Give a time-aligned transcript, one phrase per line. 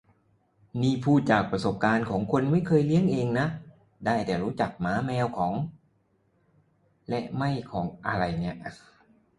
[0.81, 3.47] นี่พูดจากประสบการณ์ของคนไม่เคยเลี้ยงเองนะ
[4.05, 5.53] ได้แต่รู้จักหมาแมวของ
[7.09, 8.65] และไม่ของชาวบ้านทั่วไป